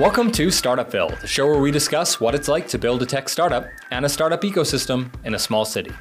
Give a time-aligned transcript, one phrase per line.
[0.00, 3.28] Welcome to Startupville, the show where we discuss what it's like to build a tech
[3.28, 5.92] startup and a startup ecosystem in a small city.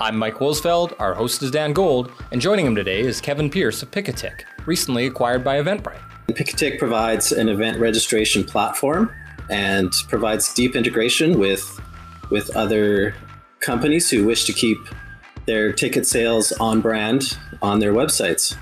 [0.00, 3.84] I'm Mike Wolsfeld, our host is Dan Gold, and joining him today is Kevin Pierce
[3.84, 6.00] of Picatic, recently acquired by Eventbrite.
[6.26, 9.12] Picatic provides an event registration platform
[9.48, 11.80] and provides deep integration with,
[12.32, 13.14] with other
[13.60, 14.78] companies who wish to keep
[15.46, 18.56] their ticket sales on brand on their websites.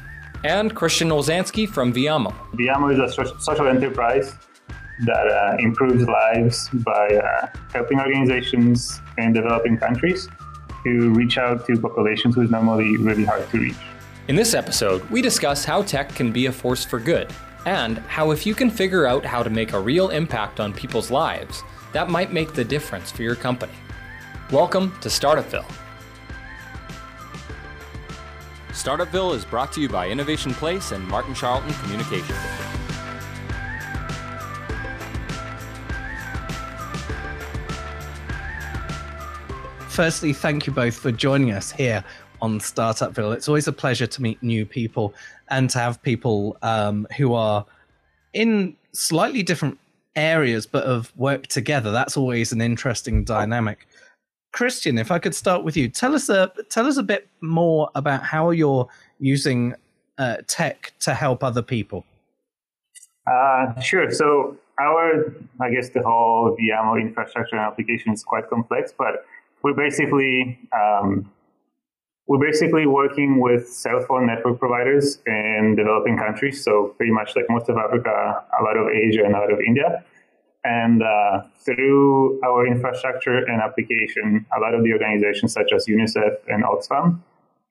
[0.45, 2.35] And Christian Olzanski from Viamo.
[2.53, 4.37] Viamo is a social enterprise
[5.01, 10.29] that uh, improves lives by uh, helping organizations in developing countries
[10.85, 13.77] to reach out to populations who is normally really hard to reach.
[14.29, 17.33] In this episode, we discuss how tech can be a force for good,
[17.67, 21.11] and how if you can figure out how to make a real impact on people's
[21.11, 23.73] lives, that might make the difference for your company.
[24.51, 25.71] Welcome to Startupville.
[28.69, 32.39] Startupville is brought to you by Innovation Place and Martin Charlton Communications.
[39.95, 42.03] Firstly, thank you both for joining us here
[42.43, 43.33] on Startupville.
[43.33, 45.15] It's always a pleasure to meet new people
[45.51, 47.65] and to have people um, who are
[48.33, 49.79] in slightly different
[50.17, 51.93] areas but have worked together.
[51.93, 53.87] That's always an interesting dynamic.
[54.53, 57.89] Christian, if I could start with you, tell us a tell us a bit more
[57.95, 58.89] about how you're
[59.21, 59.75] using
[60.19, 62.05] uh, tech to help other people.
[63.31, 64.11] Uh, sure.
[64.11, 69.25] So our, I guess, the whole Viamo infrastructure and application is quite complex, but
[69.65, 71.33] we're basically um,
[72.27, 76.63] we're basically working with cell phone network providers in developing countries.
[76.63, 79.59] So pretty much like most of Africa, a lot of Asia, and a lot of
[79.67, 80.05] India.
[80.65, 86.37] And uh, through our infrastructure and application, a lot of the organizations such as UNICEF
[86.49, 87.21] and Oxfam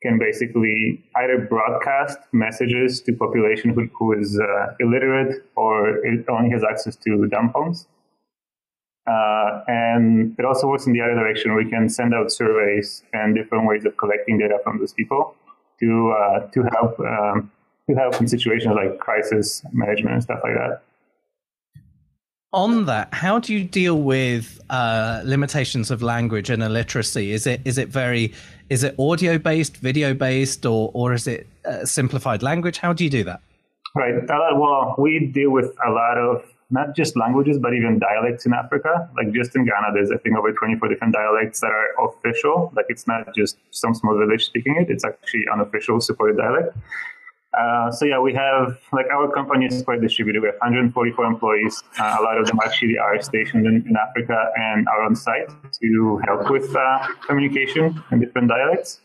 [0.04, 6.00] can basically either broadcast messages to population who, who is uh, illiterate or
[6.30, 7.88] only has access to dumb phones
[9.06, 11.56] uh, and it also works in the other direction.
[11.56, 15.36] We can send out surveys and different ways of collecting data from those people
[15.80, 17.52] to uh, to help um,
[17.90, 20.82] to help in situations like crisis management and stuff like that.
[22.54, 27.32] On that, how do you deal with uh, limitations of language and illiteracy?
[27.32, 28.34] Is it is it very
[28.70, 32.78] is it audio based, video based, or or is it uh, simplified language?
[32.78, 33.42] How do you do that?
[33.96, 34.16] Right.
[34.28, 39.08] well, we deal with a lot of not just languages, but even dialects in Africa.
[39.16, 42.74] Like just in Ghana, there's I think over 24 different dialects that are official.
[42.76, 46.76] Like it's not just some small village speaking it; it's actually unofficial supported dialect.
[47.54, 50.42] Uh, so yeah, we have like our company is quite distributed.
[50.42, 51.84] We have 144 employees.
[52.00, 55.50] Uh, a lot of them actually are stationed in, in, Africa and are on site
[55.80, 59.02] to help with uh, communication in different dialects.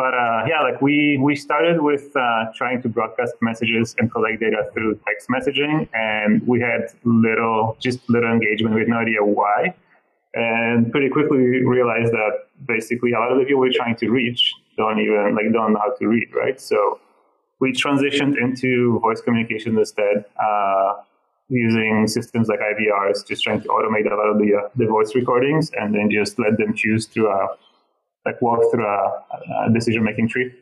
[0.00, 4.40] But uh, yeah, like we we started with uh, trying to broadcast messages and collect
[4.40, 8.74] data through text messaging, and we had little, just little engagement.
[8.74, 9.74] We had no idea why,
[10.32, 12.32] and pretty quickly we realized that
[12.66, 15.80] basically a lot of the people we're trying to reach don't even like don't know
[15.84, 16.58] how to read, right?
[16.58, 16.98] So
[17.60, 20.24] we transitioned into voice communication instead.
[20.42, 20.94] Uh,
[21.50, 25.16] using systems like IVRs, just trying to automate a lot of the, uh, the voice
[25.16, 27.48] recordings and then just let them choose a
[28.30, 29.24] like walk through a,
[29.66, 30.52] a decision making tree.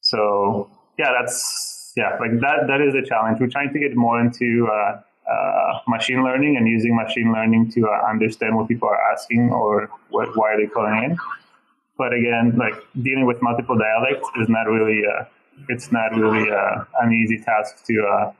[0.00, 2.66] So yeah, that's yeah, like that.
[2.66, 3.38] That is a challenge.
[3.40, 5.00] We're trying to get more into uh,
[5.30, 9.90] uh, machine learning and using machine learning to uh, understand what people are asking or
[10.10, 11.18] what, why are they calling in.
[11.98, 15.24] But again, like dealing with multiple dialects is not really uh,
[15.68, 18.32] it's not really uh, an easy task to uh,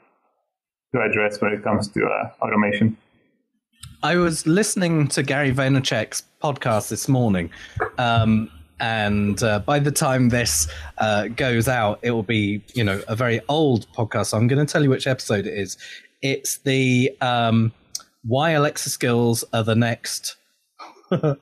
[0.92, 2.00] to address when it comes to
[2.40, 2.96] automation.
[4.04, 7.50] I was listening to Gary Vaynerchuk's podcast this morning.
[7.98, 10.66] Um, and uh, by the time this
[10.98, 14.26] uh, goes out, it will be, you know, a very old podcast.
[14.26, 15.76] So I'm going to tell you which episode it is.
[16.20, 17.72] It's the um,
[18.24, 20.34] why Alexa skills are the next.
[21.12, 21.36] oh,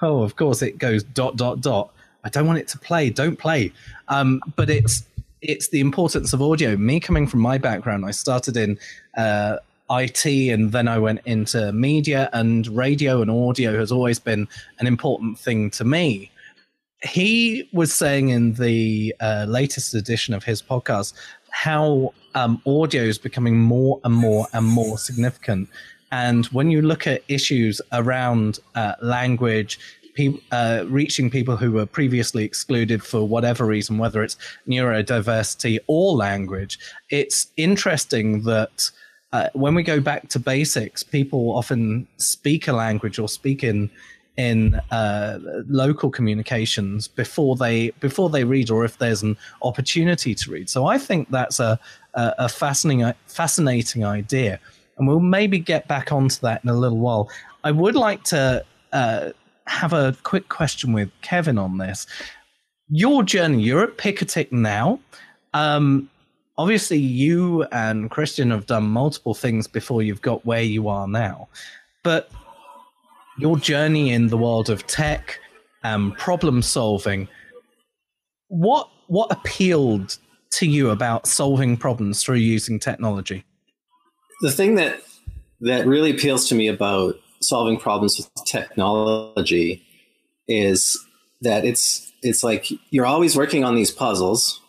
[0.00, 1.92] of course, it goes dot dot dot.
[2.22, 3.10] I don't want it to play.
[3.10, 3.72] Don't play.
[4.06, 5.02] Um, but it's
[5.42, 6.76] it's the importance of audio.
[6.76, 8.78] Me coming from my background, I started in
[9.16, 9.56] uh,
[9.90, 14.48] IT and then I went into media and radio and audio has always been
[14.78, 16.30] an important thing to me.
[17.02, 21.12] He was saying in the uh, latest edition of his podcast
[21.50, 25.68] how um, audio is becoming more and more and more significant.
[26.10, 29.78] And when you look at issues around uh, language,
[30.52, 34.36] uh, reaching people who were previously excluded for whatever reason, whether it's
[34.68, 36.78] neurodiversity or language.
[37.10, 38.90] It's interesting that
[39.34, 43.90] uh, when we go back to basics, people often speak a language or speak in
[44.36, 45.38] in uh,
[45.68, 50.70] local communications before they before they read, or if there's an opportunity to read.
[50.70, 51.78] So I think that's a
[52.14, 54.60] a, a fascinating fascinating idea.
[54.96, 57.28] and we'll maybe get back onto that in a little while.
[57.64, 59.30] I would like to uh,
[59.66, 62.06] have a quick question with Kevin on this.
[62.88, 65.00] Your journey, you're at Picatic now.
[65.54, 66.10] Um,
[66.56, 71.48] obviously, you and Christian have done multiple things before you've got where you are now.
[72.02, 72.30] But
[73.38, 75.40] your journey in the world of tech
[75.82, 77.28] and problem solving,
[78.48, 80.18] what what appealed
[80.52, 83.44] to you about solving problems through using technology?
[84.40, 85.00] The thing that
[85.60, 89.84] that really appeals to me about solving problems with technology
[90.48, 90.98] is
[91.40, 94.60] that it's it's like you're always working on these puzzles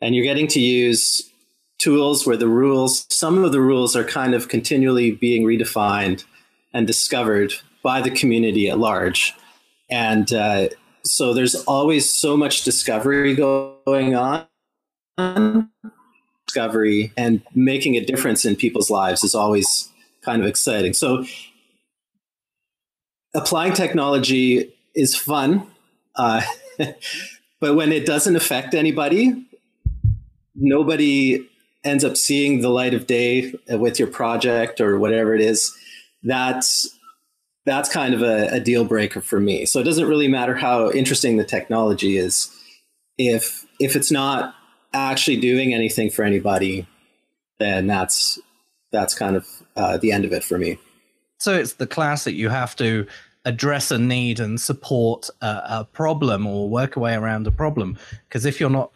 [0.00, 1.30] and you're getting to use
[1.78, 6.24] tools where the rules some of the rules are kind of continually being redefined
[6.72, 7.52] and discovered
[7.82, 9.34] by the community at large.
[9.90, 10.68] And uh,
[11.04, 14.46] so there's always so much discovery going on.
[16.46, 19.90] Discovery and making a difference in people's lives is always
[20.22, 20.94] kind of exciting.
[20.94, 21.24] So
[23.34, 25.66] applying technology is fun,
[26.16, 26.42] uh,
[27.60, 29.44] but when it doesn't affect anybody,
[30.54, 31.48] nobody
[31.84, 35.76] ends up seeing the light of day with your project or whatever it is.
[36.22, 36.98] That's
[37.66, 39.64] that's kind of a, a deal breaker for me.
[39.64, 42.50] So it doesn't really matter how interesting the technology is,
[43.18, 44.54] if if it's not
[44.92, 46.86] actually doing anything for anybody,
[47.58, 48.38] then that's
[48.92, 49.46] that's kind of
[49.76, 50.78] uh, the end of it for me.
[51.38, 53.06] So it's the classic you have to
[53.44, 57.98] address a need and support a, a problem or work a way around a problem.
[58.28, 58.90] Because if you're not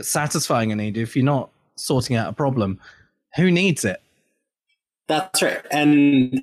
[0.00, 2.80] satisfying a need, if you're not sorting out a problem,
[3.36, 4.00] who needs it?
[5.08, 5.60] That's right.
[5.70, 6.42] And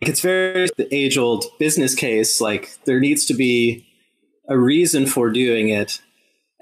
[0.00, 2.40] it's very the age old business case.
[2.40, 3.86] Like there needs to be
[4.48, 6.00] a reason for doing it.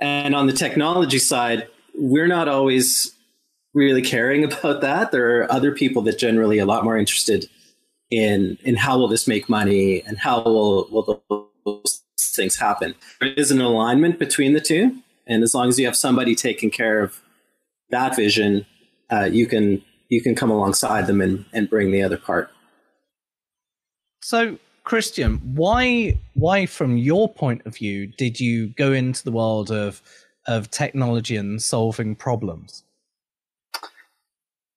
[0.01, 3.13] And on the technology side, we're not always
[3.75, 5.13] really caring about that.
[5.13, 7.49] There are other people that generally a lot more interested
[8.11, 11.23] in in how will this make money and how will will
[11.65, 12.95] those things happen.
[13.21, 16.71] There is an alignment between the two, and as long as you have somebody taking
[16.71, 17.21] care of
[17.91, 18.67] that vision,
[19.11, 22.51] uh, you can you can come alongside them and and bring the other part.
[24.23, 29.71] So Christian, why why from your point of view did you go into the world
[29.71, 30.03] of
[30.47, 32.85] of technology and solving problems?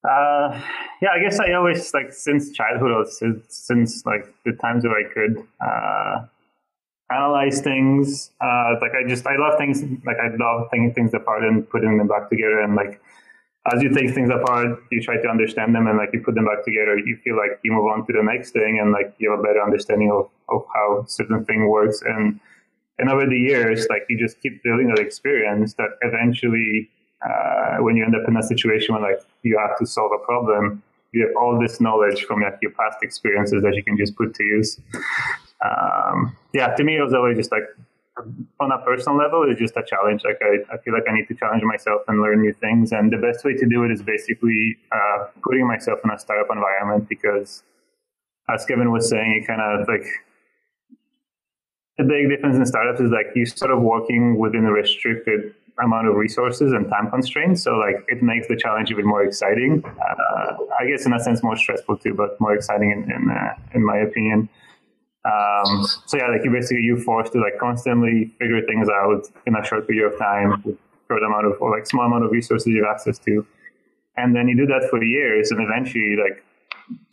[0.04, 0.60] Uh,
[1.02, 4.98] yeah, I guess I always like since childhood or since, since like the times where
[4.98, 6.26] I could uh,
[7.12, 8.32] analyze things.
[8.42, 11.98] Uh, like I just I love things like I love taking things apart and putting
[11.98, 12.62] them back together.
[12.62, 13.02] And like
[13.72, 16.46] as you take things apart, you try to understand them and like you put them
[16.46, 16.98] back together.
[16.98, 19.44] You feel like you move on to the next thing and like you have a
[19.44, 22.02] better understanding of of how certain thing works.
[22.02, 22.40] And
[22.98, 26.90] and over the years, like you just keep building that experience that eventually
[27.26, 30.26] uh, when you end up in a situation where like you have to solve a
[30.26, 30.82] problem,
[31.12, 34.34] you have all this knowledge from like, your past experiences that you can just put
[34.36, 34.80] to use.
[35.64, 37.64] Um, yeah, to me, it was always just like
[38.60, 40.22] on a personal level, it's just a challenge.
[40.24, 42.92] Like I, I feel like I need to challenge myself and learn new things.
[42.92, 46.48] And the best way to do it is basically uh, putting myself in a startup
[46.52, 47.64] environment because,
[48.50, 50.06] as Kevin was saying, it kind of like
[51.98, 55.54] the big difference in startups is like you sort of working within a restricted
[55.84, 57.64] amount of resources and time constraints.
[57.64, 59.84] So like it makes the challenge even more exciting.
[59.86, 63.56] Uh, I guess in a sense more stressful too, but more exciting in in, uh,
[63.74, 64.50] in my opinion.
[65.24, 69.56] Um, so yeah, like you basically you forced to like constantly figure things out in
[69.56, 72.68] a short period of time with short amount of or like small amount of resources
[72.68, 73.46] you have access to,
[74.18, 76.44] and then you do that for years, and eventually like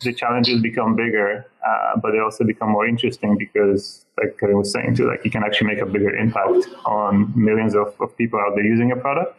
[0.01, 4.71] the challenges become bigger, uh, but they also become more interesting because, like Kevin was
[4.71, 8.39] saying too, like you can actually make a bigger impact on millions of, of people
[8.39, 9.37] out there using a product,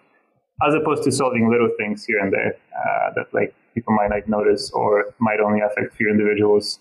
[0.67, 4.29] as opposed to solving little things here and there uh, that like people might not
[4.29, 6.79] notice or might only affect few individuals.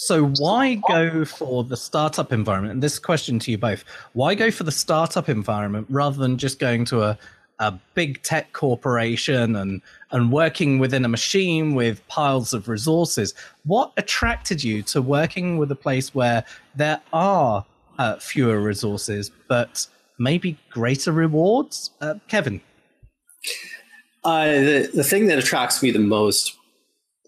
[0.00, 2.72] So why go for the startup environment?
[2.74, 6.60] And this question to you both: Why go for the startup environment rather than just
[6.60, 7.18] going to a
[7.58, 13.34] a big tech corporation and and working within a machine with piles of resources.
[13.64, 16.44] What attracted you to working with a place where
[16.76, 17.66] there are
[17.98, 21.90] uh, fewer resources but maybe greater rewards?
[22.00, 22.60] Uh, Kevin.
[24.22, 26.57] Uh, the, the thing that attracts me the most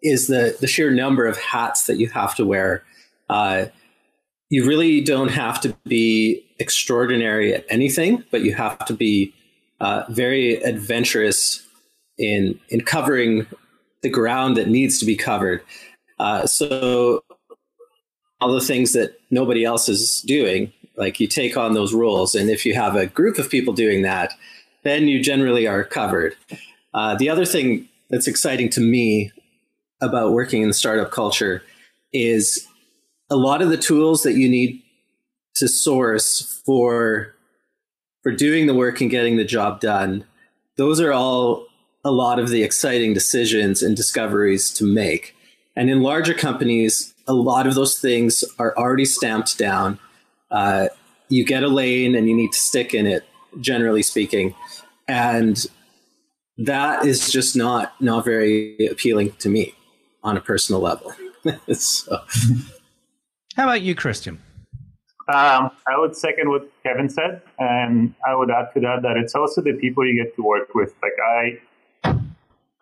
[0.02, 2.82] is the, the sheer number of hats that you have to wear.
[3.28, 3.66] Uh,
[4.48, 9.32] you really don't have to be extraordinary at anything, but you have to be
[9.80, 11.66] uh, very adventurous
[12.18, 13.46] in in covering
[14.02, 15.62] the ground that needs to be covered.
[16.18, 17.22] Uh, so
[18.40, 22.50] all the things that nobody else is doing, like you take on those roles, and
[22.50, 24.32] if you have a group of people doing that,
[24.82, 26.34] then you generally are covered.
[26.92, 29.30] Uh, the other thing that's exciting to me
[30.00, 31.62] about working in the startup culture
[32.12, 32.66] is
[33.30, 34.82] a lot of the tools that you need
[35.56, 37.34] to source for
[38.22, 40.24] for doing the work and getting the job done.
[40.76, 41.66] Those are all
[42.04, 45.34] a lot of the exciting decisions and discoveries to make.
[45.76, 49.98] And in larger companies, a lot of those things are already stamped down.
[50.50, 50.88] Uh,
[51.28, 53.24] you get a lane and you need to stick in it,
[53.60, 54.54] generally speaking.
[55.08, 55.64] And
[56.58, 59.74] that is just not not very appealing to me
[60.22, 61.12] on a personal level.
[61.72, 62.18] so.
[63.56, 64.40] How about you, Christian?
[65.32, 69.34] Um, I would second what Kevin said, and I would add to that that it's
[69.34, 70.92] also the people you get to work with.
[71.02, 72.18] Like I,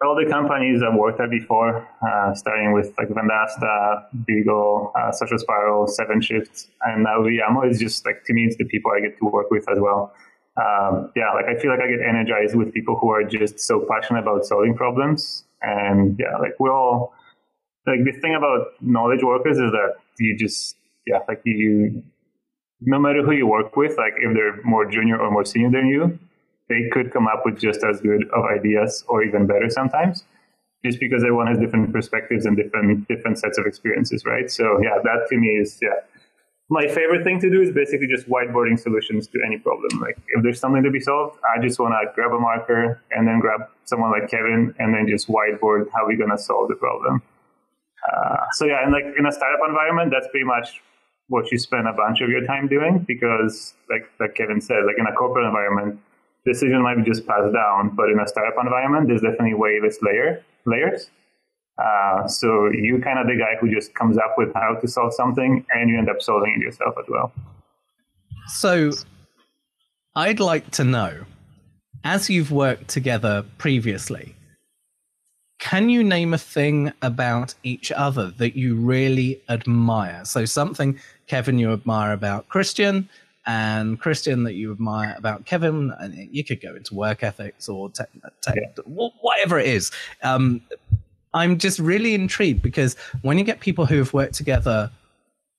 [0.02, 5.38] all the companies I've worked at before, uh, starting with like Vendasta, Beagle, uh, Social
[5.38, 9.00] Spiral, Seven Shifts, and now Viamo is just like to me, it's the people I
[9.00, 10.14] get to work with as well.
[10.56, 13.84] Um, yeah, like I feel like I get energized with people who are just so
[13.90, 17.12] passionate about solving problems, and yeah, like we're all
[17.88, 20.76] like the thing about knowledge workers is that you just
[21.06, 22.02] yeah, like you
[22.80, 25.88] no matter who you work with, like if they're more junior or more senior than
[25.88, 26.18] you,
[26.68, 30.24] they could come up with just as good of ideas or even better sometimes,
[30.84, 34.50] just because everyone has different perspectives and different different sets of experiences, right?
[34.50, 36.00] So yeah, that to me is yeah.
[36.70, 40.00] My favorite thing to do is basically just whiteboarding solutions to any problem.
[40.02, 43.26] Like if there's something to be solved, I just want to grab a marker and
[43.26, 47.22] then grab someone like Kevin and then just whiteboard how we're gonna solve the problem.
[48.12, 50.80] Uh, so yeah, and like in a startup environment, that's pretty much
[51.28, 54.96] what you spend a bunch of your time doing because like like Kevin said, like
[54.98, 56.00] in a corporate environment,
[56.46, 59.98] decision might be just passed down, but in a startup environment, there's definitely way less
[60.02, 61.10] layer layers.
[61.78, 65.14] Uh, so you kind of the guy who just comes up with how to solve
[65.14, 67.32] something, and you end up solving it yourself as well.
[68.48, 68.90] So,
[70.16, 71.24] I'd like to know,
[72.02, 74.34] as you've worked together previously,
[75.58, 80.24] can you name a thing about each other that you really admire?
[80.24, 83.08] So something Kevin you admire about Christian,
[83.48, 85.92] and Christian that you admire about Kevin.
[85.98, 88.10] And you could go into work ethics or tech,
[88.42, 88.82] tech, yeah.
[88.86, 89.90] whatever it is.
[90.22, 90.60] Um,
[91.32, 94.90] I'm just really intrigued because when you get people who have worked together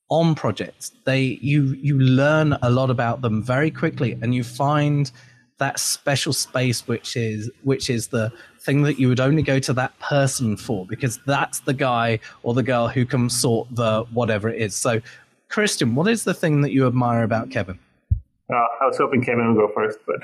[0.09, 5.11] on projects, they you you learn a lot about them very quickly, and you find
[5.57, 8.31] that special space which is which is the
[8.69, 12.53] thing that you would only go to that person for because that's the guy or
[12.53, 14.75] the girl who can sort the whatever it is.
[14.75, 15.01] So,
[15.47, 17.79] Christian, what is the thing that you admire about Kevin?
[18.11, 20.21] Uh, I was hoping Kevin would go first, but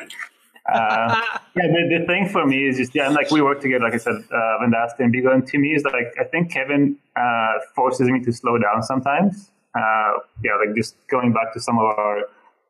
[0.71, 1.21] uh,
[1.55, 3.95] yeah, the, the, thing for me is just yeah, and like we work together, like
[3.95, 7.53] I said, uh, Vendasta and Beagle, and to me is like I think Kevin uh,
[7.75, 9.49] forces me to slow down sometimes.
[9.73, 12.29] Uh, yeah, like just going back to some of our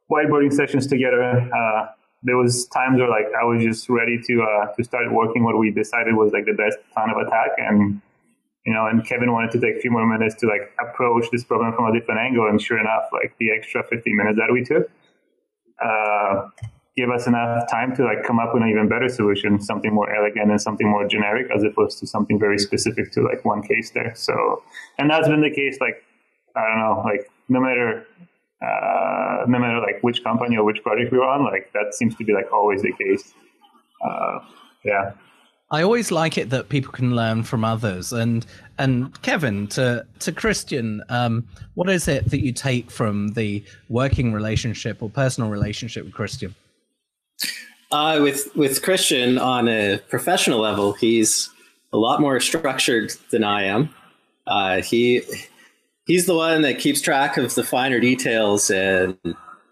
[0.10, 1.22] whiteboarding sessions together.
[1.22, 1.88] Uh,
[2.26, 5.44] there was times where like I was just ready to uh, to start working.
[5.44, 8.02] What we decided was like the best plan of attack, and
[8.66, 11.44] you know, and Kevin wanted to take a few more minutes to like approach this
[11.44, 14.64] problem from a different angle, and sure enough, like the extra 15 minutes that we
[14.64, 14.90] took
[15.84, 16.50] uh,
[16.98, 20.14] gave us enough time to like come up with an even better solution, something more
[20.16, 23.92] elegant and something more generic, as opposed to something very specific to like one case
[23.92, 24.14] there.
[24.16, 24.64] So,
[24.98, 26.04] and that's been the case like
[26.56, 28.08] I don't know, like no matter
[28.62, 32.24] uh, no matter like which company or which project we're on, like that seems to
[32.24, 33.34] be like always the case.
[34.04, 34.40] Uh,
[34.84, 35.12] yeah.
[35.72, 38.14] I always like it that people can learn from others.
[38.14, 38.46] And
[38.78, 44.32] and Kevin to to Christian, um, what is it that you take from the working
[44.32, 46.56] relationship or personal relationship with Christian?
[47.92, 51.50] Uh, with with Christian on a professional level, he's
[51.92, 53.90] a lot more structured than I am.
[54.46, 55.24] Uh, he
[56.06, 59.18] he's the one that keeps track of the finer details and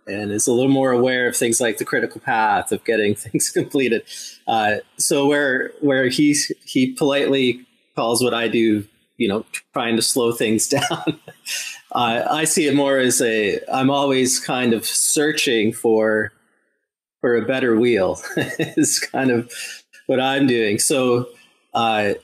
[0.05, 3.49] and is a little more aware of things like the critical path of getting things
[3.49, 4.03] completed.
[4.47, 6.35] Uh, so where where he
[6.65, 8.85] he politely calls what I do,
[9.17, 11.19] you know, trying to slow things down.
[11.91, 16.33] uh, I see it more as a I'm always kind of searching for
[17.21, 18.19] for a better wheel.
[18.37, 19.51] is kind of
[20.07, 20.79] what I'm doing.
[20.79, 21.29] So
[21.73, 22.15] uh,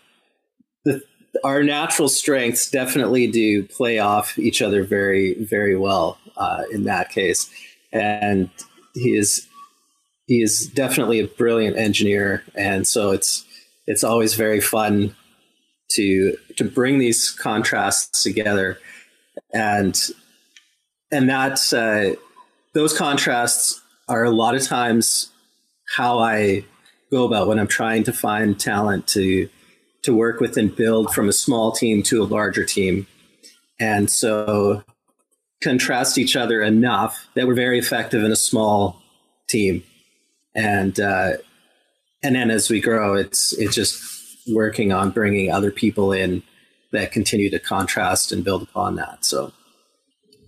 [1.43, 7.09] our natural strengths definitely do play off each other very, very well uh, in that
[7.09, 7.49] case.
[7.91, 8.49] And
[8.93, 9.47] he is
[10.27, 13.45] he is definitely a brilliant engineer, and so it's
[13.87, 15.15] it's always very fun
[15.93, 18.77] to to bring these contrasts together,
[19.53, 19.99] and
[21.11, 22.15] and that uh,
[22.73, 25.31] those contrasts are a lot of times
[25.95, 26.63] how I
[27.11, 29.49] go about when I'm trying to find talent to
[30.03, 33.07] to work with and build from a small team to a larger team.
[33.79, 34.83] And so
[35.61, 39.01] contrast each other enough that we're very effective in a small
[39.47, 39.83] team.
[40.55, 41.33] And uh,
[42.23, 44.01] and then as we grow, it's it's just
[44.53, 46.43] working on bringing other people in
[46.91, 49.23] that continue to contrast and build upon that.
[49.23, 49.53] So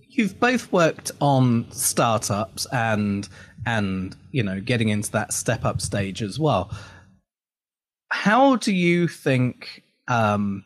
[0.08, 3.28] you've both worked on startups and
[3.64, 6.70] and you know getting into that step up stage as well.
[8.12, 10.64] How do you think um,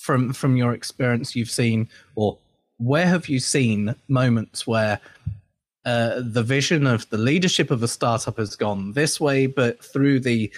[0.00, 2.36] from from your experience you've seen or
[2.78, 4.98] where have you seen moments where
[5.84, 10.18] uh, the vision of the leadership of a startup has gone this way, but through
[10.18, 10.52] the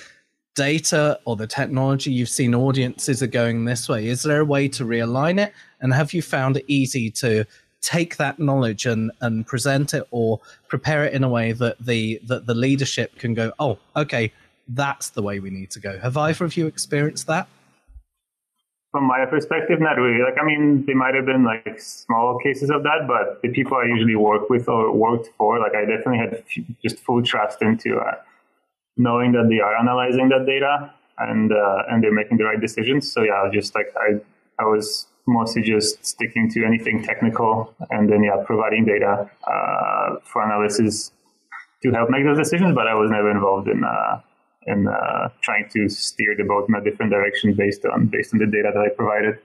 [0.55, 4.07] data or the technology, you've seen audiences are going this way.
[4.07, 5.53] Is there a way to realign it?
[5.83, 7.45] And have you found it easy to
[7.83, 12.19] take that knowledge and, and present it or prepare it in a way that the
[12.25, 14.33] that the leadership can go, oh, okay,
[14.69, 15.99] that's the way we need to go.
[15.99, 17.49] Have either of you experienced that?
[18.93, 20.23] From my perspective, not really.
[20.23, 23.77] Like, I mean, there might have been like small cases of that, but the people
[23.77, 26.45] I usually work with or worked for, like, I definitely had
[26.81, 28.15] just full trust into uh,
[28.97, 33.11] knowing that they are analyzing that data and uh, and they're making the right decisions.
[33.13, 34.21] So yeah, just like I
[34.61, 40.43] I was mostly just sticking to anything technical and then yeah providing data uh, for
[40.43, 41.13] analysis
[41.83, 42.75] to help make those decisions.
[42.75, 44.21] But I was never involved in uh,
[44.67, 48.41] in uh, trying to steer the boat in a different direction based on based on
[48.41, 49.39] the data that I provided.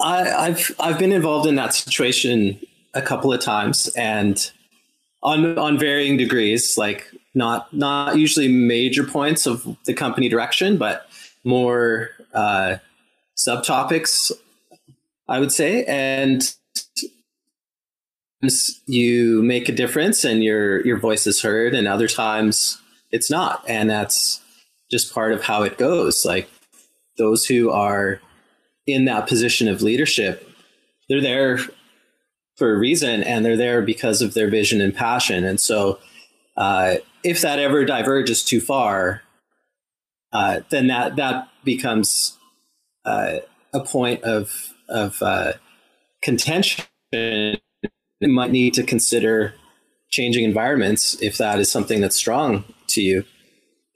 [0.00, 2.60] I, I've I've been involved in that situation
[2.94, 4.50] a couple of times and
[5.22, 11.06] on on varying degrees like not not usually major points of the company direction, but
[11.44, 12.76] more uh,
[13.36, 14.32] subtopics,
[15.28, 15.84] I would say.
[15.84, 16.42] And
[18.86, 23.64] you make a difference and your your voice is heard, and other times it's not,
[23.68, 24.40] and that's
[24.90, 26.24] just part of how it goes.
[26.24, 26.48] Like
[27.18, 28.20] those who are
[28.86, 30.48] in that position of leadership,
[31.08, 31.58] they're there
[32.56, 35.98] for a reason, and they're there because of their vision and passion, and so
[36.56, 39.22] uh, if that ever diverges too far,
[40.32, 42.36] uh, then that that becomes
[43.04, 43.38] uh,
[43.72, 45.54] a point of of uh,
[46.22, 46.84] contention.
[47.12, 47.58] You
[48.28, 49.54] might need to consider
[50.10, 53.24] changing environments if that is something that's strong to you,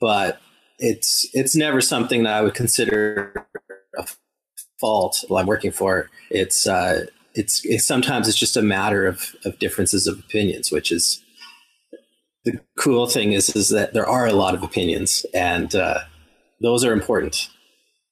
[0.00, 0.40] but
[0.78, 3.46] it's it's never something that I would consider
[3.98, 4.06] a
[4.80, 6.10] fault I'm working for.
[6.30, 10.92] It's uh, it's, it's sometimes it's just a matter of of differences of opinions, which
[10.92, 11.22] is
[12.44, 16.00] the cool thing is is that there are a lot of opinions, and uh,
[16.60, 17.48] those are important.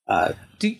[0.08, 0.74] Uh, do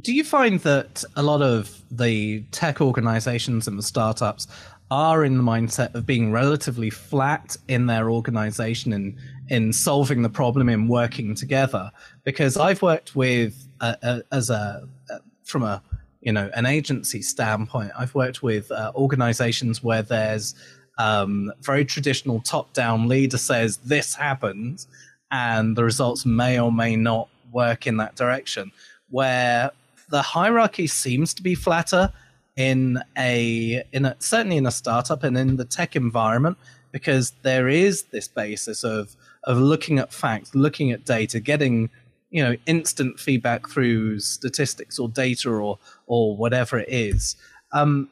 [0.00, 4.48] do you find that a lot of the tech organizations and the startups
[4.90, 9.16] are in the mindset of being relatively flat in their organization and
[9.48, 11.90] in solving the problem in working together?
[12.24, 15.82] Because I've worked with uh, uh, as a uh, from a
[16.20, 20.54] you know an agency standpoint, I've worked with organizations where there's
[20.96, 24.86] um, very traditional top-down leader says this happened,
[25.30, 28.70] and the results may or may not work in that direction.
[29.10, 29.70] Where
[30.08, 32.12] the hierarchy seems to be flatter
[32.56, 36.56] in a in a certainly in a startup and in the tech environment
[36.92, 41.90] because there is this basis of of looking at facts, looking at data, getting
[42.30, 47.36] you know instant feedback through statistics or data or or whatever it is.
[47.72, 48.08] Um,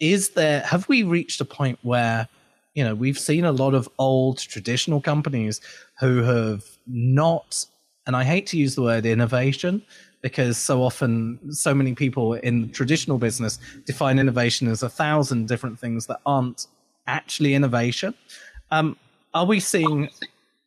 [0.00, 2.28] is there have we reached a point where
[2.74, 5.60] you know we've seen a lot of old traditional companies
[6.00, 7.66] who have not
[8.06, 9.82] and i hate to use the word innovation
[10.20, 15.78] because so often so many people in traditional business define innovation as a thousand different
[15.78, 16.66] things that aren't
[17.06, 18.14] actually innovation
[18.70, 18.96] um,
[19.34, 20.08] are we seeing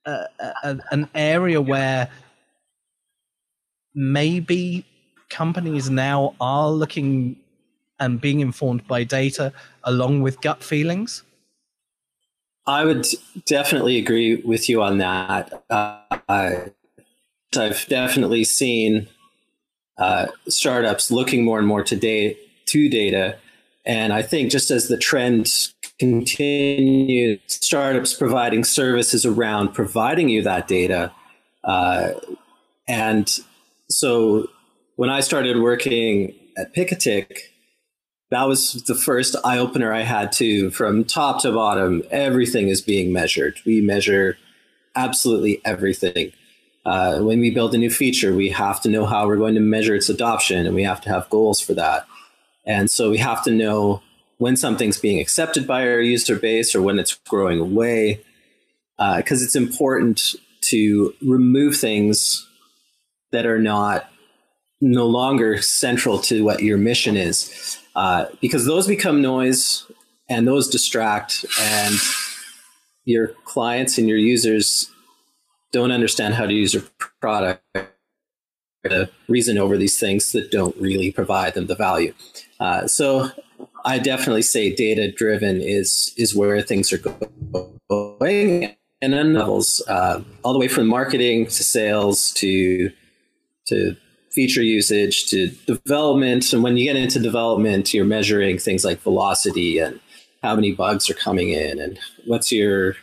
[0.05, 0.25] a,
[0.63, 2.09] a, an area where
[3.93, 4.85] maybe
[5.29, 7.35] companies now are looking
[7.99, 11.23] and being informed by data along with gut feelings?
[12.65, 13.07] I would
[13.45, 15.63] definitely agree with you on that.
[15.69, 16.69] Uh,
[17.57, 19.07] I've definitely seen
[19.97, 23.37] uh, startups looking more and more to, data.
[23.85, 25.51] And I think just as the trend
[25.99, 31.11] continues, startups providing services around providing you that data.
[31.63, 32.11] Uh,
[32.87, 33.39] and
[33.89, 34.47] so
[34.95, 37.39] when I started working at Picatic,
[38.29, 42.03] that was the first eye opener I had to from top to bottom.
[42.11, 43.59] Everything is being measured.
[43.65, 44.37] We measure
[44.95, 46.31] absolutely everything.
[46.85, 49.61] Uh, when we build a new feature, we have to know how we're going to
[49.61, 52.05] measure its adoption, and we have to have goals for that.
[52.65, 54.01] And so we have to know
[54.37, 58.23] when something's being accepted by our user base or when it's growing away,
[58.97, 62.47] because uh, it's important to remove things
[63.31, 64.09] that are not
[64.81, 69.85] no longer central to what your mission is uh, because those become noise
[70.29, 71.95] and those distract and
[73.05, 74.89] your clients and your users
[75.71, 76.83] don't understand how to use your
[77.19, 77.63] product
[78.83, 82.13] to reason over these things that don't really provide them the value.
[82.59, 83.29] Uh, so
[83.85, 86.97] I definitely say data driven is is where things are
[87.89, 92.91] going, and then levels uh, all the way from marketing to sales to
[93.67, 93.95] to
[94.31, 96.53] feature usage to development.
[96.53, 99.99] And when you get into development, you're measuring things like velocity and
[100.41, 102.95] how many bugs are coming in and what's your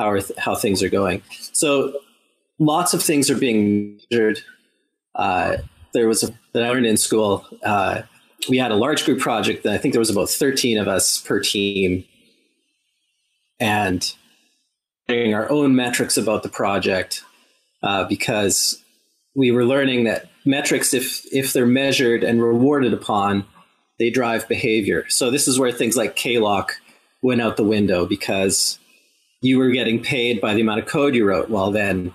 [0.00, 1.22] how are th- how things are going.
[1.52, 2.00] So
[2.58, 4.40] lots of things are being measured.
[5.14, 5.58] Uh,
[5.92, 7.44] there was a, that I learned in school.
[7.64, 8.02] Uh,
[8.48, 11.20] we had a large group project that I think there was about 13 of us
[11.20, 12.04] per team
[13.58, 14.14] and
[15.08, 17.22] our own metrics about the project
[17.82, 18.82] uh, because
[19.34, 23.44] we were learning that metrics, if if they're measured and rewarded upon,
[23.98, 25.04] they drive behavior.
[25.08, 26.70] So this is where things like KLOC
[27.22, 28.78] went out the window because
[29.40, 31.48] you were getting paid by the amount of code you wrote.
[31.48, 32.12] Well, then,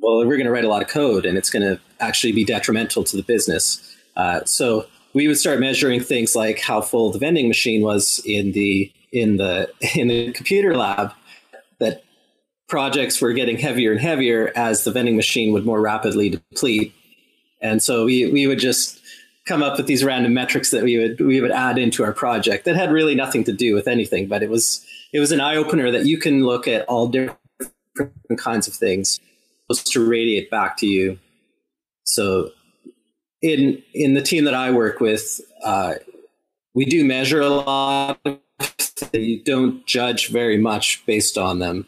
[0.00, 2.44] well, we're going to write a lot of code, and it's going to actually be
[2.44, 3.96] detrimental to the business.
[4.16, 8.52] Uh, so we would start measuring things like how full the vending machine was in
[8.52, 11.12] the in the in the computer lab.
[11.78, 12.04] That
[12.68, 16.94] projects were getting heavier and heavier as the vending machine would more rapidly deplete.
[17.60, 19.00] And so we, we would just
[19.44, 22.64] come up with these random metrics that we would we would add into our project
[22.64, 25.56] that had really nothing to do with anything, but it was it was an eye
[25.56, 27.38] opener that you can look at all different
[28.38, 29.20] kinds of things
[29.72, 31.18] to radiate back to you.
[32.04, 32.50] So
[33.42, 35.94] in in the team that I work with, uh,
[36.74, 38.18] we do measure a lot.
[39.12, 41.86] You don't judge very much based on them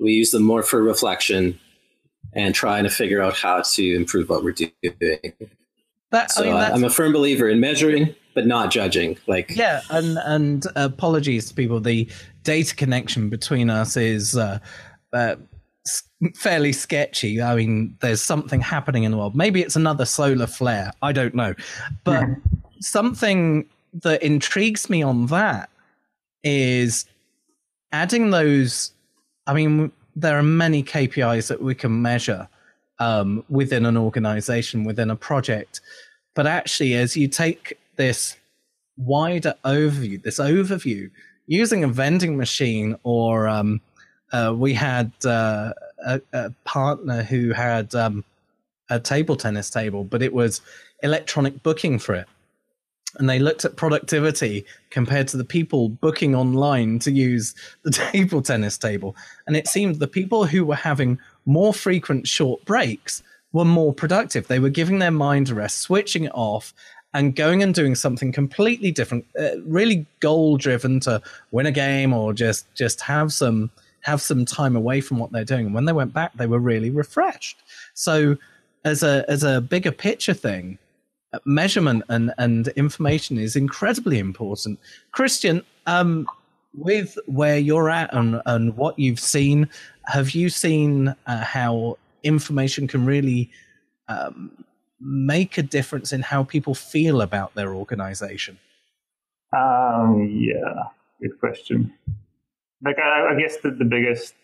[0.00, 1.60] we use them more for reflection
[2.32, 4.72] and trying to figure out how to improve what we're doing.
[6.10, 9.16] That, so I mean, I'm a firm believer in measuring, but not judging.
[9.26, 11.80] Like yeah, and and apologies to people.
[11.80, 12.08] The
[12.42, 14.58] data connection between us is uh,
[15.12, 15.36] uh,
[16.34, 17.42] fairly sketchy.
[17.42, 19.36] I mean, there's something happening in the world.
[19.36, 20.92] Maybe it's another solar flare.
[21.02, 21.54] I don't know,
[22.04, 22.28] but
[22.80, 23.66] something
[24.02, 25.68] that intrigues me on that
[26.44, 27.06] is
[27.92, 28.92] adding those
[29.50, 32.48] I mean, there are many KPIs that we can measure
[33.00, 35.80] um, within an organization, within a project.
[36.34, 38.36] But actually, as you take this
[38.96, 41.10] wider overview, this overview,
[41.46, 43.82] using a vending machine, or um,
[44.32, 45.74] uh, we had uh,
[46.06, 48.24] a, a, partner who had um,
[48.88, 50.62] a table tennis table, but it was
[51.02, 52.26] electronic booking for it
[53.18, 58.40] and they looked at productivity compared to the people booking online to use the table
[58.40, 59.16] tennis table.
[59.46, 64.46] And it seemed the people who were having more frequent short breaks were more productive.
[64.46, 66.72] They were giving their mind a rest, switching it off,
[67.12, 71.20] and going and doing something completely different, uh, really goal driven to
[71.50, 73.70] win a game or just just have some
[74.02, 75.66] have some time away from what they're doing.
[75.66, 77.58] And when they went back, they were really refreshed.
[77.94, 78.36] So
[78.84, 80.78] as a as a bigger picture thing,
[81.44, 84.78] measurement and, and information is incredibly important.
[85.12, 86.26] Christian, um,
[86.74, 89.68] with where you're at and, and what you've seen,
[90.06, 93.50] have you seen uh, how information can really
[94.08, 94.64] um,
[95.00, 98.58] make a difference in how people feel about their organization?
[99.56, 100.84] Um, yeah,
[101.20, 101.92] good question.
[102.84, 104.34] Like, I, I guess the, the biggest,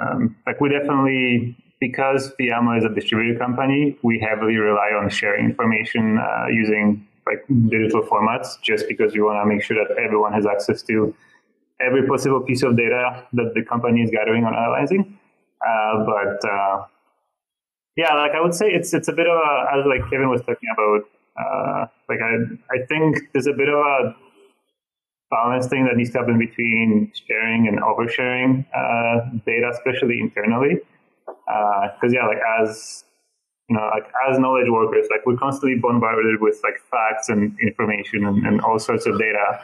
[0.00, 5.46] um, like, we definitely because Viamo is a distributed company, we heavily rely on sharing
[5.46, 10.32] information uh, using like digital formats, just because we want to make sure that everyone
[10.32, 11.14] has access to
[11.80, 15.18] every possible piece of data that the company is gathering or analyzing.
[15.66, 16.84] Uh, but uh,
[18.00, 20.40] yeah, like I would say, it's it's a bit of a as like Kevin was
[20.40, 21.02] talking about.
[21.36, 22.32] Uh, like I
[22.74, 24.16] I think there's a bit of a
[25.30, 30.80] balance thing that needs to happen between sharing and oversharing uh, data, especially internally
[31.94, 33.04] because uh, yeah, like as
[33.68, 38.24] you know, like as knowledge workers, like we're constantly bombarded with like facts and information
[38.24, 39.60] and, and all sorts of data.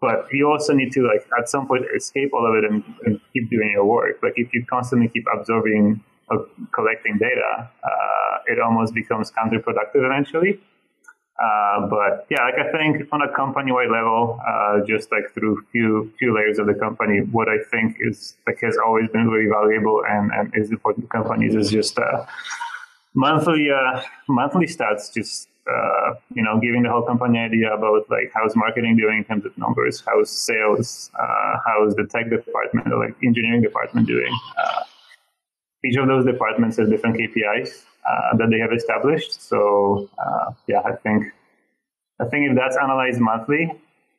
[0.00, 3.20] But you also need to like at some point escape all of it and, and
[3.32, 4.18] keep doing your work.
[4.22, 10.60] Like if you constantly keep absorbing or collecting data, uh, it almost becomes counterproductive eventually.
[11.40, 16.12] Uh, but yeah, like I think on a company-wide level, uh, just like through few
[16.18, 20.02] few layers of the company, what I think is like has always been very valuable
[20.06, 22.26] and, and is important to companies is just uh,
[23.14, 28.30] monthly uh, monthly stats, just uh, you know, giving the whole company idea about like
[28.34, 31.10] how's marketing doing in terms of numbers, how's sales,
[31.64, 34.36] how's the tech department or like engineering department doing.
[35.84, 39.40] Each of those departments has different KPIs uh, that they have established.
[39.40, 41.32] So uh, yeah, I think
[42.20, 43.72] I think if that's analyzed monthly,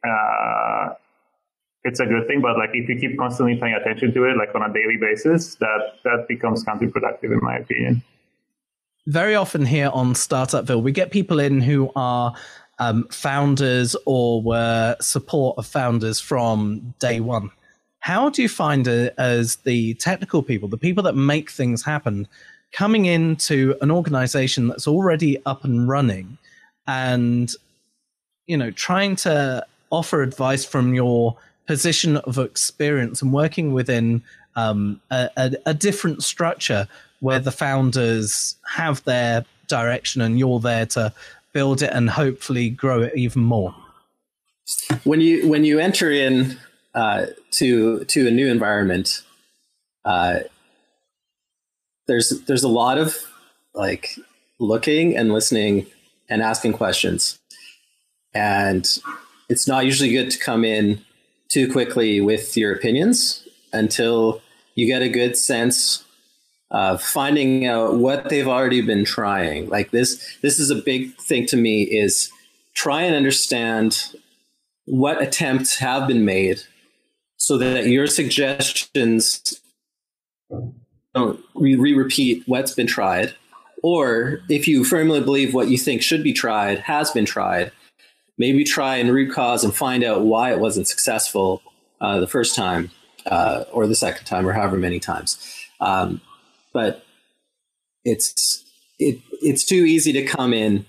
[0.03, 0.93] uh,
[1.83, 2.41] it's a good thing.
[2.41, 5.55] But like if you keep constantly paying attention to it, like on a daily basis,
[5.55, 8.03] that that becomes counterproductive, in my opinion.
[9.07, 12.35] Very often here on Startupville, we get people in who are
[12.77, 17.49] um, founders or were support of founders from day one.
[18.01, 22.27] How do you find it as the technical people, the people that make things happen,
[22.71, 26.37] coming into an organization that's already up and running
[26.87, 27.53] and
[28.47, 31.37] you know trying to offer advice from your
[31.67, 34.23] position of experience and working within
[34.55, 36.87] um, a, a, a, different structure
[37.19, 41.13] where the founders have their direction and you're there to
[41.53, 43.73] build it and hopefully grow it even more.
[45.03, 46.57] When you when you enter in
[46.93, 49.23] uh, to to a new environment,
[50.05, 50.39] uh,
[52.07, 53.17] there's there's a lot of
[53.73, 54.15] like
[54.59, 55.87] looking and listening
[56.29, 57.39] and asking questions,
[58.33, 58.99] and
[59.49, 61.01] it's not usually good to come in
[61.49, 64.41] too quickly with your opinions until
[64.75, 66.05] you get a good sense
[66.71, 69.67] of finding out what they've already been trying.
[69.67, 72.31] Like this, this is a big thing to me is
[72.73, 74.15] try and understand
[74.85, 76.61] what attempts have been made
[77.41, 79.59] so that your suggestions
[81.15, 83.33] don't re-repeat what's been tried
[83.83, 87.71] or if you firmly believe what you think should be tried has been tried
[88.37, 91.61] maybe try and root cause and find out why it wasn't successful
[91.99, 92.91] uh, the first time
[93.25, 95.37] uh, or the second time or however many times.
[95.79, 96.21] Um,
[96.73, 97.03] but
[98.03, 98.63] it's
[98.99, 100.85] it it's too easy to come in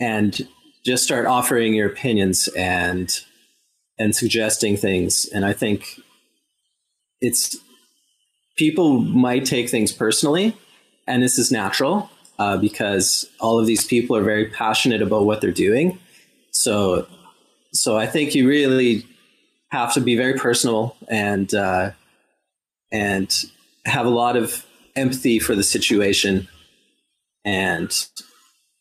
[0.00, 0.46] and
[0.84, 3.20] just start offering your opinions and
[3.98, 5.26] and suggesting things.
[5.26, 6.00] And I think
[7.20, 7.56] it's
[8.56, 10.56] people might take things personally,
[11.06, 15.40] and this is natural uh, because all of these people are very passionate about what
[15.40, 15.98] they're doing
[16.54, 17.06] so,
[17.72, 19.04] so I think you really
[19.70, 21.90] have to be very personal and uh,
[22.92, 23.44] and
[23.84, 26.48] have a lot of empathy for the situation,
[27.44, 27.92] and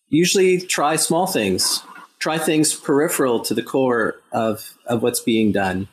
[0.08, 1.82] usually try small things.
[2.24, 5.90] Try things peripheral to the core of of what's being done.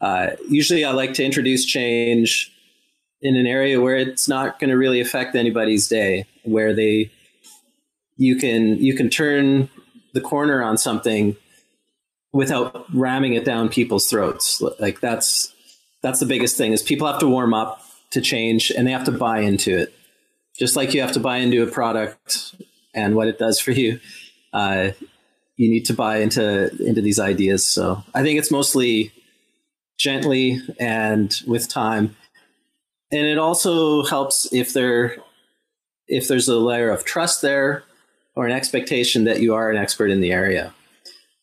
[0.00, 2.52] Uh, usually, I like to introduce change
[3.20, 7.10] in an area where it's not going to really affect anybody's day, where they
[8.16, 9.68] you can you can turn
[10.14, 11.36] the corner on something
[12.32, 14.62] without ramming it down people's throats.
[14.78, 15.52] Like that's
[16.00, 19.06] that's the biggest thing is people have to warm up to change and they have
[19.06, 19.92] to buy into it.
[20.56, 22.54] Just like you have to buy into a product
[22.94, 23.98] and what it does for you.
[24.52, 24.92] Uh,
[25.62, 27.66] you need to buy into into these ideas.
[27.68, 29.12] So I think it's mostly
[29.96, 32.16] gently and with time.
[33.12, 35.18] And it also helps if there
[36.08, 37.84] if there's a layer of trust there
[38.34, 40.74] or an expectation that you are an expert in the area.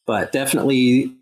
[0.05, 1.15] But definitely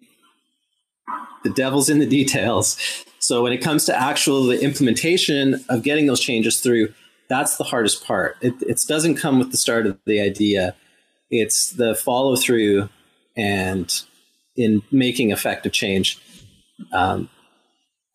[1.43, 2.79] the devil's in the details.
[3.19, 6.93] So when it comes to actual the implementation of getting those changes through,
[7.29, 8.37] that's the hardest part.
[8.41, 10.75] It, it doesn't come with the start of the idea.
[11.29, 12.89] It's the follow through
[13.35, 13.93] and
[14.55, 16.19] in making effective change.
[16.91, 17.29] Um,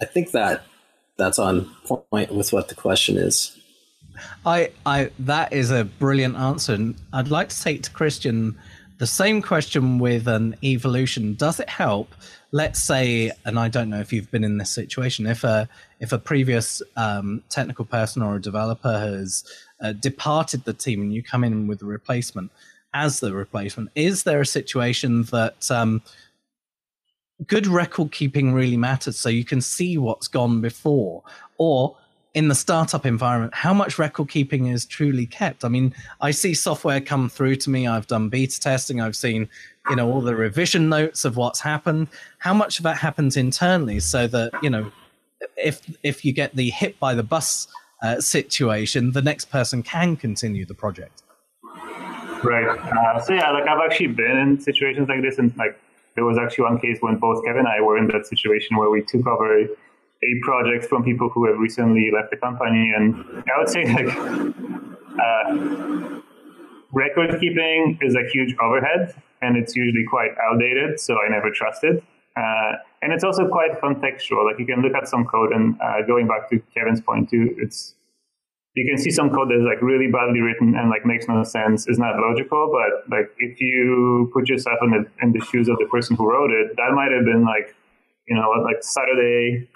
[0.01, 0.64] I think that
[1.16, 3.57] that's on point with what the question is.
[4.44, 8.59] I, I, that is a brilliant answer, and I'd like to take to Christian
[8.98, 11.35] the same question with an evolution.
[11.35, 12.14] Does it help?
[12.53, 15.27] Let's say, and I don't know if you've been in this situation.
[15.27, 15.68] If a
[16.01, 19.44] if a previous um, technical person or a developer has
[19.81, 22.51] uh, departed the team and you come in with a replacement
[22.94, 26.02] as the replacement, is there a situation that um,
[27.46, 31.22] good record keeping really matters so you can see what's gone before,
[31.59, 31.96] or
[32.35, 35.64] in the startup environment, how much record keeping is truly kept?
[35.64, 37.87] I mean, I see software come through to me.
[37.87, 39.02] I've done beta testing.
[39.02, 39.48] I've seen,
[39.90, 42.09] you know, all the revision notes of what's happened.
[42.38, 44.90] How much of that happens internally so that, you know,
[45.57, 47.68] if if you get the hit by the bus
[48.02, 51.22] uh, situation, the next person can continue the project.
[52.42, 52.66] Right.
[52.66, 55.78] Uh, so yeah, like I've actually been in situations like this, and like
[56.14, 58.90] there was actually one case when both Kevin and I were in that situation where
[58.90, 59.66] we took over
[60.22, 62.92] a project from people who have recently left the company.
[62.94, 64.16] And I would say like
[65.18, 66.20] uh,
[66.92, 71.00] record keeping is a huge overhead and it's usually quite outdated.
[71.00, 72.02] So I never trust it.
[72.37, 74.46] Uh, and it's also quite contextual.
[74.46, 77.55] Like you can look at some code and uh, going back to Kevin's point too,
[77.59, 77.94] it's
[78.74, 81.87] you can see some code that's like really badly written and like makes no sense,
[81.88, 82.72] is not logical.
[82.72, 86.28] But like if you put yourself in the in the shoes of the person who
[86.28, 87.74] wrote it, that might have been like,
[88.28, 89.68] you know, like Saturday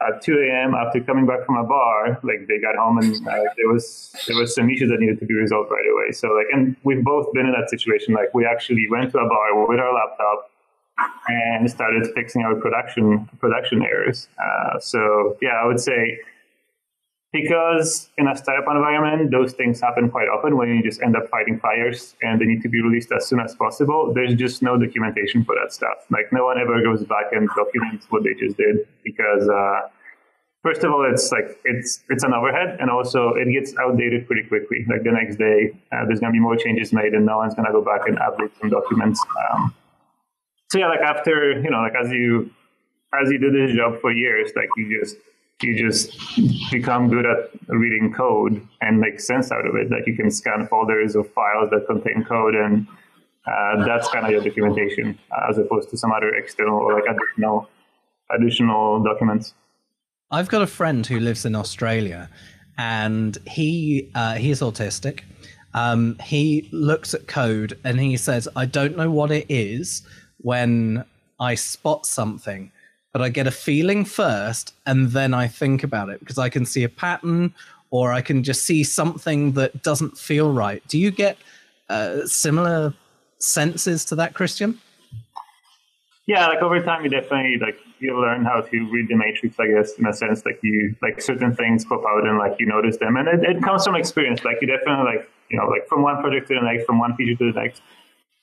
[0.00, 0.74] at 2 a.m.
[0.74, 4.36] after coming back from a bar, like they got home and uh, there was there
[4.36, 6.12] was some issues that needed to be resolved right away.
[6.12, 8.14] So like, and we've both been in that situation.
[8.14, 10.50] Like we actually went to a bar with our laptop,
[11.28, 14.28] and started fixing our production production errors.
[14.38, 16.18] Uh, so yeah, I would say
[17.34, 21.28] because in a startup environment, those things happen quite often when you just end up
[21.28, 24.12] fighting fires and they need to be released as soon as possible.
[24.14, 25.98] There's just no documentation for that stuff.
[26.12, 29.88] Like no one ever goes back and documents what they just did because uh,
[30.62, 34.46] first of all, it's like it's it's an overhead, and also it gets outdated pretty
[34.46, 34.86] quickly.
[34.88, 37.72] Like the next day, uh, there's gonna be more changes made, and no one's gonna
[37.72, 39.20] go back and update some documents.
[39.50, 39.74] Um,
[40.70, 42.48] so yeah, like after you know, like as you
[43.20, 45.16] as you do this job for years, like you just
[45.64, 46.16] you just
[46.70, 49.90] become good at reading code and make sense out of it.
[49.90, 52.86] Like you can scan folders of files that contain code, and
[53.46, 57.04] uh, that's kind of your documentation, uh, as opposed to some other external or like
[57.08, 57.68] additional
[58.30, 59.54] additional documents.
[60.30, 62.28] I've got a friend who lives in Australia,
[62.78, 65.20] and he uh, he's autistic.
[65.74, 70.02] Um, he looks at code and he says, "I don't know what it is
[70.38, 71.04] when
[71.40, 72.70] I spot something,
[73.14, 76.66] but I get a feeling first, and then I think about it because I can
[76.66, 77.54] see a pattern."
[77.90, 80.82] Or I can just see something that doesn't feel right.
[80.88, 81.38] Do you get
[81.88, 82.92] uh, similar
[83.38, 84.80] senses to that, Christian?
[86.26, 89.68] Yeah, like over time, you definitely like you learn how to read the matrix, I
[89.68, 90.44] guess, in a sense.
[90.44, 93.62] Like you like certain things pop out and like you notice them, and it, it
[93.62, 94.42] comes from experience.
[94.44, 97.14] Like you definitely like you know like from one project to the next, from one
[97.14, 97.82] feature to the next,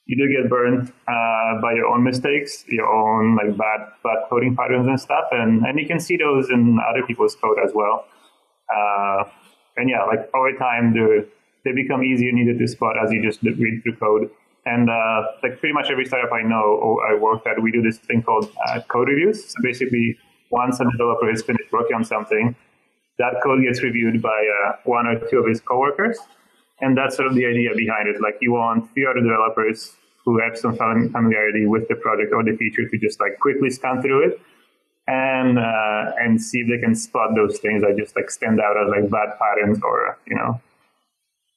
[0.05, 4.55] you do get burned uh, by your own mistakes, your own like bad bad coding
[4.55, 8.05] patterns and stuff, and and you can see those in other people's code as well.
[8.73, 9.23] Uh,
[9.77, 11.25] and yeah, like over time, they
[11.63, 14.29] they become easier and easier to spot as you just read through code.
[14.65, 17.81] And uh, like pretty much every startup I know or I work at, we do
[17.81, 19.43] this thing called uh, code reviews.
[19.45, 20.17] So basically,
[20.51, 22.55] once a developer has finished working on something,
[23.17, 26.19] that code gets reviewed by uh, one or two of his coworkers.
[26.81, 28.21] And that's sort of the idea behind it.
[28.21, 32.55] Like you want few other developers who have some familiarity with the project or the
[32.57, 34.41] feature to just like quickly scan through it
[35.07, 38.75] and uh, and see if they can spot those things that just like stand out
[38.77, 40.59] as like bad patterns or you know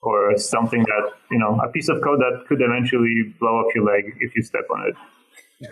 [0.02, 3.84] or something that you know a piece of code that could eventually blow up your
[3.84, 4.96] leg if you step on it.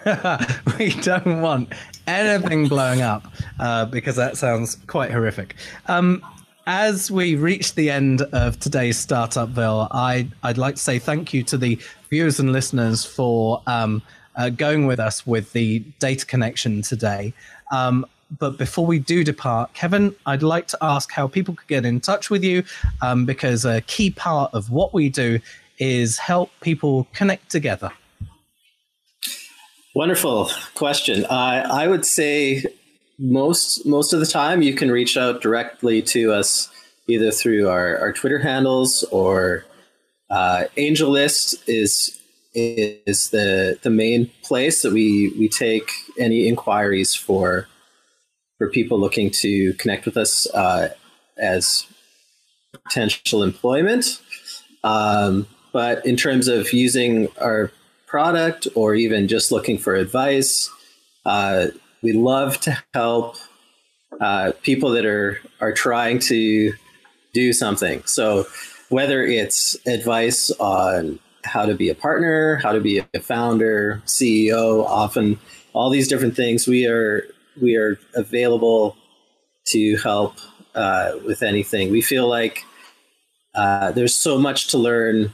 [0.78, 1.72] we don't want
[2.06, 3.26] anything blowing up
[3.58, 5.56] uh, because that sounds quite horrific.
[5.86, 6.22] Um,
[6.66, 11.42] as we reach the end of today's Startupville, I, I'd like to say thank you
[11.44, 11.78] to the
[12.10, 14.02] viewers and listeners for um,
[14.36, 17.32] uh, going with us with the data connection today.
[17.72, 18.06] Um,
[18.38, 22.00] but before we do depart, Kevin, I'd like to ask how people could get in
[22.00, 22.64] touch with you
[23.02, 25.38] um, because a key part of what we do
[25.78, 27.92] is help people connect together.
[29.94, 31.26] Wonderful question.
[31.28, 32.64] I would say
[33.22, 36.68] most most of the time you can reach out directly to us
[37.06, 39.64] either through our, our Twitter handles or
[40.28, 42.18] uh, AngelList is
[42.54, 47.68] is the the main place that we we take any inquiries for
[48.58, 50.88] for people looking to connect with us uh,
[51.38, 51.86] as
[52.72, 54.20] potential employment.
[54.84, 57.70] Um, but in terms of using our
[58.06, 60.68] product or even just looking for advice,
[61.24, 61.68] uh,
[62.02, 63.36] we love to help
[64.20, 66.72] uh, people that are are trying to
[67.32, 68.02] do something.
[68.04, 68.46] So
[68.88, 74.84] whether it's advice on how to be a partner, how to be a founder, CEO,
[74.84, 75.38] often
[75.72, 77.26] all these different things, we are
[77.60, 78.96] we are available
[79.66, 80.36] to help
[80.74, 81.90] uh, with anything.
[81.90, 82.64] We feel like
[83.54, 85.32] uh, there's so much to learn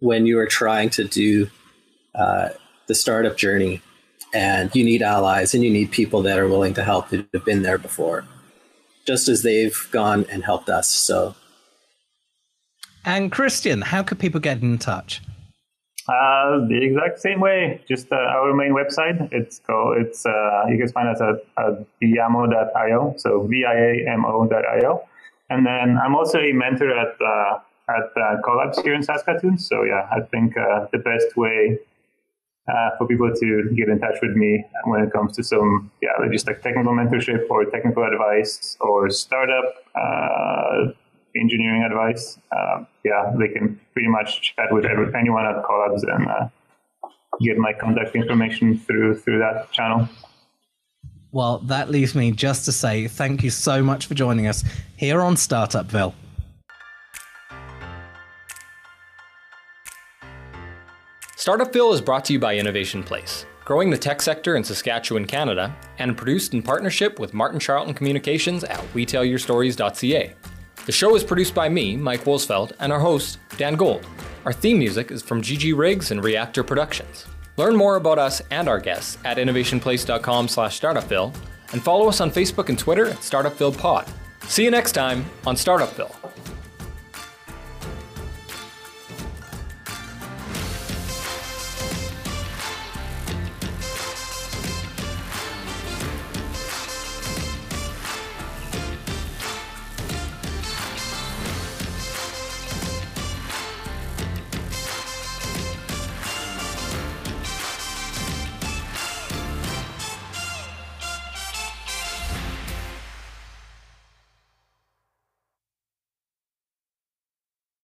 [0.00, 1.50] when you are trying to do
[2.14, 2.50] uh,
[2.86, 3.82] the startup journey,
[4.34, 7.44] and you need allies and you need people that are willing to help that have
[7.44, 8.24] been there before,
[9.06, 10.88] just as they've gone and helped us.
[10.88, 11.34] So.
[13.04, 15.22] And Christian, how could people get in touch?
[16.08, 19.28] Uh, the exact same way, just uh, our main website.
[19.32, 25.08] It's called, it's, uh, you can find us at, at viamo.io, so V-I-A-M-O.io.
[25.50, 27.58] And then I'm also a mentor at, uh,
[27.88, 29.58] at uh, Co.Labs here in Saskatoon.
[29.58, 31.78] So yeah, I think uh, the best way
[32.68, 36.10] uh, for people to get in touch with me when it comes to some, yeah,
[36.32, 40.92] just like technical mentorship or technical advice or startup uh,
[41.36, 46.48] engineering advice, uh, yeah, they can pretty much chat with anyone at Co.Labs and uh,
[47.40, 50.08] get my contact information through through that channel.
[51.32, 54.64] Well, that leaves me just to say thank you so much for joining us
[54.96, 56.14] here on Startupville.
[61.46, 65.76] Startupville is brought to you by Innovation Place, growing the tech sector in Saskatchewan, Canada,
[65.98, 70.34] and produced in partnership with Martin Charlton Communications at WeTellYourStories.ca.
[70.86, 74.04] The show is produced by me, Mike Wolsfeld, and our host, Dan Gold.
[74.44, 77.26] Our theme music is from GG Riggs and Reactor Productions.
[77.56, 81.32] Learn more about us and our guests at innovationplace.com slash startupville
[81.70, 84.08] and follow us on Facebook and Twitter at StartupvillePod.
[84.48, 86.12] See you next time on Startupville.